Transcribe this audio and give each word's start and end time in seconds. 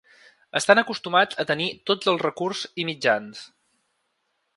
Estan 0.59 0.79
acostumats 0.81 1.37
a 1.43 1.45
tenir 1.51 1.67
tots 1.91 2.11
els 2.13 2.23
recurs 2.27 2.63
i 2.85 2.87
mitjans. 2.91 3.43